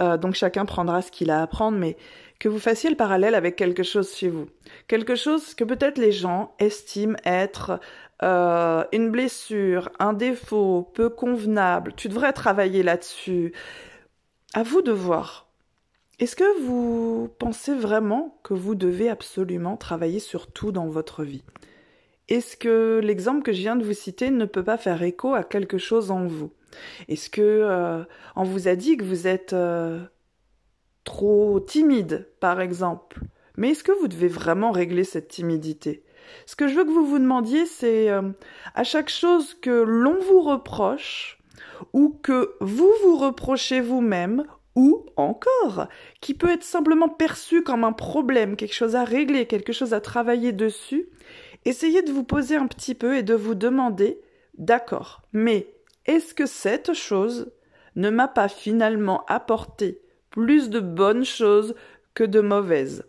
euh, 0.00 0.16
donc 0.16 0.36
chacun 0.36 0.64
prendra 0.64 1.02
ce 1.02 1.10
qu'il 1.10 1.30
a 1.30 1.40
à 1.40 1.42
apprendre, 1.42 1.76
mais 1.76 1.98
que 2.38 2.48
vous 2.48 2.60
fassiez 2.60 2.88
le 2.88 2.96
parallèle 2.96 3.34
avec 3.34 3.56
quelque 3.56 3.82
chose 3.82 4.14
chez 4.14 4.30
vous. 4.30 4.48
Quelque 4.86 5.16
chose 5.16 5.54
que 5.54 5.64
peut-être 5.64 5.98
les 5.98 6.12
gens 6.12 6.54
estiment 6.58 7.16
être 7.26 7.78
une 8.20 9.10
blessure, 9.10 9.90
un 10.00 10.12
défaut, 10.12 10.90
peu 10.94 11.08
convenable. 11.08 11.92
Tu 11.96 12.08
devrais 12.08 12.32
travailler 12.32 12.82
là-dessus. 12.82 13.52
À 14.54 14.64
vous 14.64 14.82
de 14.82 14.92
voir. 14.92 15.47
Est-ce 16.18 16.34
que 16.34 16.60
vous 16.62 17.30
pensez 17.38 17.74
vraiment 17.74 18.40
que 18.42 18.52
vous 18.52 18.74
devez 18.74 19.08
absolument 19.08 19.76
travailler 19.76 20.18
sur 20.18 20.48
tout 20.50 20.72
dans 20.72 20.88
votre 20.88 21.22
vie? 21.22 21.44
Est-ce 22.28 22.56
que 22.56 23.00
l'exemple 23.02 23.42
que 23.42 23.52
je 23.52 23.60
viens 23.60 23.76
de 23.76 23.84
vous 23.84 23.92
citer 23.92 24.30
ne 24.30 24.44
peut 24.44 24.64
pas 24.64 24.78
faire 24.78 25.04
écho 25.04 25.34
à 25.34 25.44
quelque 25.44 25.78
chose 25.78 26.10
en 26.10 26.26
vous? 26.26 26.50
Est-ce 27.06 27.30
que 27.30 27.40
euh, 27.40 28.02
on 28.34 28.42
vous 28.42 28.66
a 28.66 28.74
dit 28.74 28.96
que 28.96 29.04
vous 29.04 29.28
êtes 29.28 29.52
euh, 29.52 30.00
trop 31.04 31.60
timide, 31.60 32.28
par 32.40 32.60
exemple? 32.60 33.20
Mais 33.56 33.70
est-ce 33.70 33.84
que 33.84 33.92
vous 33.92 34.08
devez 34.08 34.28
vraiment 34.28 34.72
régler 34.72 35.04
cette 35.04 35.28
timidité? 35.28 36.02
Ce 36.46 36.56
que 36.56 36.66
je 36.66 36.74
veux 36.74 36.84
que 36.84 36.90
vous 36.90 37.06
vous 37.06 37.20
demandiez, 37.20 37.64
c'est 37.64 38.10
euh, 38.10 38.22
à 38.74 38.82
chaque 38.82 39.08
chose 39.08 39.54
que 39.54 39.70
l'on 39.70 40.18
vous 40.18 40.40
reproche, 40.40 41.38
ou 41.92 42.18
que 42.22 42.56
vous 42.60 42.90
vous 43.04 43.16
reprochez 43.16 43.80
vous-même, 43.80 44.44
ou 44.78 45.04
encore, 45.16 45.88
qui 46.20 46.34
peut 46.34 46.52
être 46.52 46.62
simplement 46.62 47.08
perçu 47.08 47.64
comme 47.64 47.82
un 47.82 47.92
problème, 47.92 48.54
quelque 48.54 48.76
chose 48.76 48.94
à 48.94 49.02
régler, 49.02 49.46
quelque 49.46 49.72
chose 49.72 49.92
à 49.92 50.00
travailler 50.00 50.52
dessus, 50.52 51.08
essayez 51.64 52.02
de 52.02 52.12
vous 52.12 52.22
poser 52.22 52.54
un 52.54 52.68
petit 52.68 52.94
peu 52.94 53.16
et 53.16 53.24
de 53.24 53.34
vous 53.34 53.56
demander, 53.56 54.20
d'accord, 54.56 55.22
mais 55.32 55.66
est-ce 56.06 56.32
que 56.32 56.46
cette 56.46 56.92
chose 56.92 57.50
ne 57.96 58.08
m'a 58.08 58.28
pas 58.28 58.46
finalement 58.46 59.24
apporté 59.26 60.00
plus 60.30 60.70
de 60.70 60.78
bonnes 60.78 61.24
choses 61.24 61.74
que 62.14 62.22
de 62.22 62.38
mauvaises? 62.38 63.04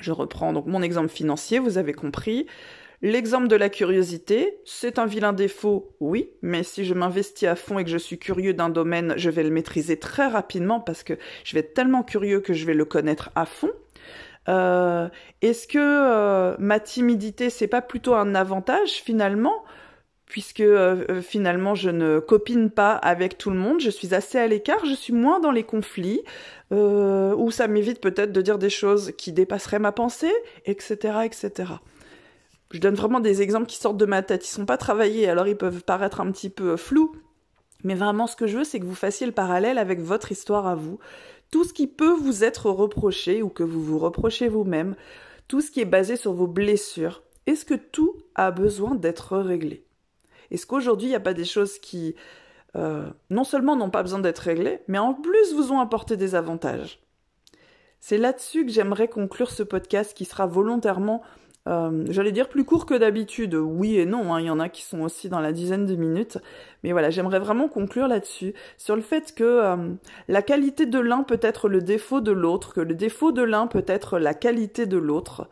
Je 0.00 0.10
reprends 0.10 0.52
donc 0.52 0.66
mon 0.66 0.82
exemple 0.82 1.10
financier, 1.10 1.60
vous 1.60 1.78
avez 1.78 1.92
compris. 1.92 2.46
L'exemple 3.00 3.46
de 3.46 3.54
la 3.54 3.68
curiosité, 3.68 4.58
c'est 4.64 4.98
un 4.98 5.06
vilain 5.06 5.32
défaut, 5.32 5.94
oui, 6.00 6.30
mais 6.42 6.64
si 6.64 6.84
je 6.84 6.94
m'investis 6.94 7.48
à 7.48 7.54
fond 7.54 7.78
et 7.78 7.84
que 7.84 7.90
je 7.90 7.96
suis 7.96 8.18
curieux 8.18 8.54
d'un 8.54 8.70
domaine, 8.70 9.14
je 9.16 9.30
vais 9.30 9.44
le 9.44 9.50
maîtriser 9.50 9.98
très 9.98 10.26
rapidement 10.26 10.80
parce 10.80 11.04
que 11.04 11.14
je 11.44 11.54
vais 11.54 11.60
être 11.60 11.74
tellement 11.74 12.02
curieux 12.02 12.40
que 12.40 12.54
je 12.54 12.66
vais 12.66 12.74
le 12.74 12.84
connaître 12.84 13.30
à 13.36 13.46
fond. 13.46 13.70
Euh, 14.48 15.08
est-ce 15.42 15.68
que 15.68 15.78
euh, 15.78 16.56
ma 16.58 16.80
timidité, 16.80 17.50
c'est 17.50 17.68
pas 17.68 17.82
plutôt 17.82 18.14
un 18.14 18.34
avantage 18.34 18.90
finalement? 18.90 19.62
Puisque 20.26 20.60
euh, 20.60 21.04
euh, 21.08 21.22
finalement 21.22 21.74
je 21.74 21.88
ne 21.88 22.18
copine 22.18 22.68
pas 22.70 22.92
avec 22.92 23.38
tout 23.38 23.50
le 23.50 23.56
monde, 23.56 23.80
je 23.80 23.90
suis 23.90 24.14
assez 24.14 24.38
à 24.38 24.46
l'écart, 24.46 24.84
je 24.84 24.94
suis 24.94 25.14
moins 25.14 25.40
dans 25.40 25.52
les 25.52 25.62
conflits, 25.62 26.20
euh, 26.72 27.34
où 27.34 27.50
ça 27.50 27.66
m'évite 27.66 28.00
peut-être 28.00 28.32
de 28.32 28.42
dire 28.42 28.58
des 28.58 28.68
choses 28.70 29.12
qui 29.16 29.32
dépasseraient 29.32 29.78
ma 29.78 29.92
pensée, 29.92 30.32
etc., 30.66 31.20
etc. 31.24 31.72
Je 32.70 32.80
donne 32.80 32.94
vraiment 32.94 33.20
des 33.20 33.40
exemples 33.42 33.66
qui 33.66 33.76
sortent 33.76 33.96
de 33.96 34.06
ma 34.06 34.22
tête, 34.22 34.46
ils 34.46 34.50
sont 34.50 34.66
pas 34.66 34.76
travaillés, 34.76 35.28
alors 35.28 35.48
ils 35.48 35.56
peuvent 35.56 35.82
paraître 35.82 36.20
un 36.20 36.30
petit 36.30 36.50
peu 36.50 36.76
flous, 36.76 37.12
mais 37.82 37.94
vraiment 37.94 38.26
ce 38.26 38.36
que 38.36 38.46
je 38.46 38.58
veux, 38.58 38.64
c'est 38.64 38.80
que 38.80 38.84
vous 38.84 38.94
fassiez 38.94 39.26
le 39.26 39.32
parallèle 39.32 39.78
avec 39.78 40.00
votre 40.00 40.32
histoire 40.32 40.66
à 40.66 40.74
vous, 40.74 40.98
tout 41.50 41.64
ce 41.64 41.72
qui 41.72 41.86
peut 41.86 42.12
vous 42.12 42.44
être 42.44 42.70
reproché 42.70 43.42
ou 43.42 43.48
que 43.48 43.62
vous 43.62 43.82
vous 43.82 43.98
reprochez 43.98 44.48
vous-même, 44.48 44.96
tout 45.46 45.60
ce 45.60 45.70
qui 45.70 45.80
est 45.80 45.86
basé 45.86 46.16
sur 46.16 46.32
vos 46.34 46.46
blessures. 46.46 47.22
Est-ce 47.46 47.64
que 47.64 47.74
tout 47.74 48.14
a 48.34 48.50
besoin 48.50 48.94
d'être 48.94 49.38
réglé? 49.38 49.86
Est-ce 50.50 50.66
qu'aujourd'hui, 50.66 51.06
il 51.08 51.10
n'y 51.10 51.16
a 51.16 51.20
pas 51.20 51.34
des 51.34 51.46
choses 51.46 51.78
qui, 51.78 52.14
euh, 52.76 53.08
non 53.30 53.44
seulement 53.44 53.76
n'ont 53.76 53.90
pas 53.90 54.02
besoin 54.02 54.18
d'être 54.18 54.40
réglées, 54.40 54.80
mais 54.88 54.98
en 54.98 55.14
plus 55.14 55.54
vous 55.54 55.72
ont 55.72 55.80
apporté 55.80 56.18
des 56.18 56.34
avantages? 56.34 57.00
C'est 58.00 58.18
là-dessus 58.18 58.66
que 58.66 58.72
j'aimerais 58.72 59.08
conclure 59.08 59.50
ce 59.50 59.62
podcast 59.62 60.14
qui 60.14 60.24
sera 60.24 60.46
volontairement, 60.46 61.22
euh, 61.68 62.04
j'allais 62.08 62.32
dire 62.32 62.48
plus 62.48 62.64
court 62.64 62.86
que 62.86 62.94
d'habitude. 62.94 63.54
Oui 63.54 63.98
et 63.98 64.06
non, 64.06 64.32
hein, 64.32 64.40
il 64.40 64.46
y 64.46 64.50
en 64.50 64.58
a 64.58 64.68
qui 64.68 64.82
sont 64.82 65.00
aussi 65.00 65.28
dans 65.28 65.40
la 65.40 65.52
dizaine 65.52 65.86
de 65.86 65.94
minutes. 65.94 66.38
Mais 66.82 66.92
voilà, 66.92 67.10
j'aimerais 67.10 67.38
vraiment 67.38 67.68
conclure 67.68 68.08
là-dessus, 68.08 68.54
sur 68.76 68.96
le 68.96 69.02
fait 69.02 69.34
que 69.34 69.44
euh, 69.44 69.76
la 70.28 70.42
qualité 70.42 70.86
de 70.86 70.98
l'un 70.98 71.22
peut 71.22 71.40
être 71.42 71.68
le 71.68 71.80
défaut 71.80 72.20
de 72.20 72.32
l'autre, 72.32 72.72
que 72.72 72.80
le 72.80 72.94
défaut 72.94 73.32
de 73.32 73.42
l'un 73.42 73.66
peut 73.66 73.84
être 73.86 74.18
la 74.18 74.34
qualité 74.34 74.86
de 74.86 74.96
l'autre. 74.96 75.48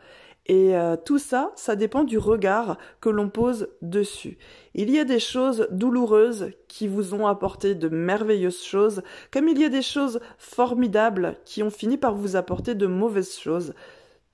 Et 0.48 0.76
euh, 0.76 0.96
tout 0.96 1.18
ça, 1.18 1.52
ça 1.56 1.74
dépend 1.74 2.04
du 2.04 2.18
regard 2.18 2.78
que 3.00 3.08
l'on 3.08 3.28
pose 3.28 3.68
dessus. 3.82 4.38
Il 4.74 4.90
y 4.90 4.98
a 5.00 5.04
des 5.04 5.18
choses 5.18 5.66
douloureuses 5.72 6.52
qui 6.68 6.86
vous 6.86 7.14
ont 7.14 7.26
apporté 7.26 7.74
de 7.74 7.88
merveilleuses 7.88 8.62
choses, 8.62 9.02
comme 9.32 9.48
il 9.48 9.60
y 9.60 9.64
a 9.64 9.68
des 9.68 9.82
choses 9.82 10.20
formidables 10.38 11.36
qui 11.44 11.64
ont 11.64 11.70
fini 11.70 11.96
par 11.96 12.14
vous 12.14 12.36
apporter 12.36 12.76
de 12.76 12.86
mauvaises 12.86 13.36
choses. 13.36 13.74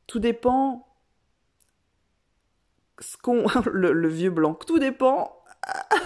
Tout 0.06 0.18
dépend 0.18 0.91
ce 3.02 3.16
qu'on, 3.16 3.44
le, 3.72 3.92
le 3.92 4.08
vieux 4.08 4.30
blanc, 4.30 4.54
tout 4.54 4.78
dépend, 4.78 5.36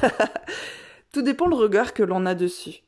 tout 1.12 1.22
dépend 1.22 1.46
le 1.46 1.56
regard 1.56 1.94
que 1.94 2.02
l'on 2.02 2.26
a 2.26 2.34
dessus. 2.34 2.82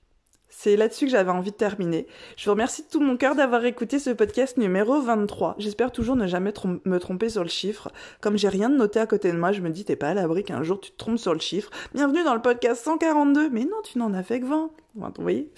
C'est 0.61 0.77
là-dessus 0.77 1.05
que 1.05 1.13
j'avais 1.13 1.31
envie 1.31 1.53
de 1.53 1.57
terminer. 1.57 2.09
Je 2.37 2.47
vous 2.47 2.51
remercie 2.51 2.83
de 2.83 2.89
tout 2.89 2.99
mon 2.99 3.17
cœur 3.17 3.37
d'avoir 3.37 3.65
écouté 3.65 4.01
ce 4.01 4.11
podcast 4.11 4.57
numéro 4.57 5.01
23. 5.01 5.55
J'espère 5.59 5.93
toujours 5.93 6.17
ne 6.17 6.27
jamais 6.27 6.53
me 6.85 6.99
tromper 6.99 7.29
sur 7.29 7.45
le 7.45 7.49
chiffre. 7.49 7.93
Comme 8.21 8.37
j'ai 8.37 8.49
rien 8.49 8.69
de 8.69 8.75
noté 8.75 8.99
à 8.99 9.07
côté 9.07 9.31
de 9.31 9.39
moi, 9.39 9.53
je 9.53 9.61
me 9.61 9.71
dis 9.71 9.85
t'es 9.85 9.95
pas 9.95 10.09
à 10.09 10.15
l'abri 10.15 10.43
qu'un 10.43 10.65
jour 10.65 10.81
tu 10.81 10.91
te 10.91 10.97
trompes 10.97 11.21
sur 11.21 11.33
le 11.33 11.39
chiffre. 11.39 11.71
Bienvenue 11.95 12.25
dans 12.25 12.35
le 12.35 12.43
podcast 12.43 12.83
142. 12.83 13.51
Mais 13.51 13.67
non, 13.67 13.77
tu 13.85 13.99
n'en 13.99 14.13
as 14.15 14.25
fait 14.25 14.41
que 14.41 14.47
20. 14.47 14.71
Vous 14.97 15.23
voyez 15.23 15.49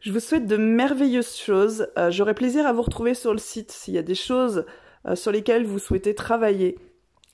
Je 0.00 0.10
vous 0.10 0.18
souhaite 0.18 0.48
de 0.48 0.56
merveilleuses 0.56 1.36
choses. 1.36 1.86
Euh, 1.96 2.10
j'aurai 2.10 2.34
plaisir 2.34 2.66
à 2.66 2.72
vous 2.72 2.82
retrouver 2.82 3.14
sur 3.14 3.30
le 3.30 3.38
site 3.38 3.70
s'il 3.70 3.94
y 3.94 3.98
a 3.98 4.02
des 4.02 4.16
choses 4.16 4.64
euh, 5.06 5.14
sur 5.14 5.30
lesquelles 5.30 5.66
vous 5.66 5.78
souhaitez 5.78 6.16
travailler. 6.16 6.78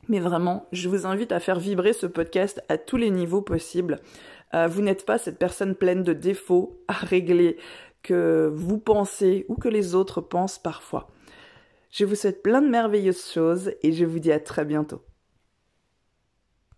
Mais 0.08 0.20
vraiment, 0.20 0.66
je 0.72 0.88
vous 0.88 1.06
invite 1.06 1.32
à 1.32 1.40
faire 1.40 1.58
vibrer 1.58 1.92
ce 1.92 2.06
podcast 2.06 2.62
à 2.68 2.78
tous 2.78 2.96
les 2.96 3.10
niveaux 3.10 3.42
possibles. 3.42 4.00
Euh, 4.54 4.66
vous 4.66 4.80
n'êtes 4.80 5.04
pas 5.04 5.18
cette 5.18 5.38
personne 5.38 5.74
pleine 5.74 6.02
de 6.02 6.14
défauts 6.14 6.80
à 6.88 6.94
régler 6.94 7.58
que 8.02 8.50
vous 8.54 8.78
pensez 8.78 9.44
ou 9.48 9.56
que 9.56 9.68
les 9.68 9.94
autres 9.94 10.22
pensent 10.22 10.58
parfois. 10.58 11.08
Je 11.90 12.04
vous 12.04 12.14
souhaite 12.14 12.42
plein 12.42 12.62
de 12.62 12.68
merveilleuses 12.68 13.30
choses 13.30 13.72
et 13.82 13.92
je 13.92 14.04
vous 14.04 14.18
dis 14.18 14.32
à 14.32 14.40
très 14.40 14.64
bientôt. 14.64 15.02